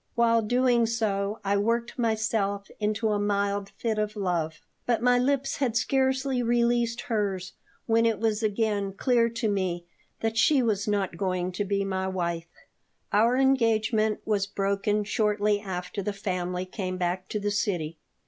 While 0.15 0.41
doing 0.41 0.87
so 0.87 1.39
I 1.45 1.57
worked 1.57 1.99
myself 1.99 2.71
into 2.79 3.09
a 3.09 3.19
mild 3.19 3.69
fit 3.77 3.99
of 3.99 4.15
love, 4.15 4.55
but 4.87 5.03
my 5.03 5.19
lips 5.19 5.57
had 5.57 5.77
scarcely 5.77 6.41
released 6.41 7.01
hers 7.01 7.53
when 7.85 8.07
it 8.07 8.17
was 8.19 8.41
again 8.41 8.93
clear 8.93 9.29
to 9.29 9.47
me 9.47 9.85
that 10.21 10.37
she 10.39 10.63
was 10.63 10.87
not 10.87 11.17
going 11.17 11.51
to 11.51 11.63
be 11.65 11.85
my 11.85 12.07
wife 12.07 12.49
Our 13.13 13.37
engagement 13.37 14.21
was 14.25 14.47
broken 14.47 15.03
shortly 15.03 15.59
after 15.59 16.01
the 16.01 16.13
family 16.13 16.65
came 16.65 16.97
back 16.97 17.27
to 17.29 17.39
the 17.39 17.51
city. 17.51 17.99